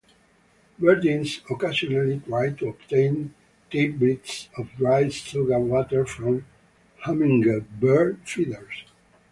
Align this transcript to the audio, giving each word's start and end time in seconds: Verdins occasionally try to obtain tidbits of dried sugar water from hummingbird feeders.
Verdins 0.79 1.41
occasionally 1.47 2.23
try 2.27 2.49
to 2.53 2.69
obtain 2.69 3.35
tidbits 3.69 4.49
of 4.57 4.67
dried 4.75 5.13
sugar 5.13 5.59
water 5.59 6.07
from 6.07 6.43
hummingbird 7.03 8.17
feeders. 8.25 8.85